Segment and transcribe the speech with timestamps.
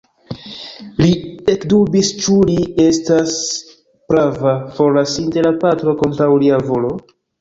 [1.01, 1.09] Li
[1.51, 2.55] ekdubis, ĉu li
[2.85, 3.35] estis
[4.13, 6.93] prava, forlasinte la patron kontraŭ lia volo?